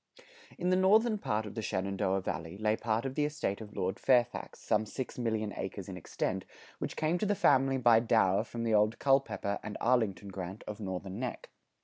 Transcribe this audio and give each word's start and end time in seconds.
In 0.57 0.71
the 0.71 0.75
northern 0.75 1.19
part 1.19 1.45
of 1.45 1.53
the 1.53 1.61
Shenandoah 1.61 2.21
Valley, 2.21 2.57
lay 2.57 2.75
part 2.75 3.05
of 3.05 3.13
the 3.13 3.23
estate 3.25 3.61
of 3.61 3.75
Lord 3.77 3.99
Fairfax, 3.99 4.59
some 4.59 4.87
six 4.87 5.19
million 5.19 5.53
acres 5.55 5.87
in 5.87 5.95
extent, 5.95 6.43
which 6.79 6.95
came 6.97 7.19
to 7.19 7.25
the 7.27 7.35
family 7.35 7.77
by 7.77 7.99
dower 7.99 8.43
from 8.43 8.63
the 8.63 8.73
old 8.73 8.97
Culpeper 8.97 9.59
and 9.61 9.77
Arlington 9.79 10.29
grant 10.29 10.63
of 10.65 10.79
Northern 10.79 11.19
Neck. 11.19 11.51